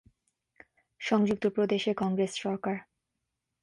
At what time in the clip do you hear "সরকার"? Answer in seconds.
2.35-2.75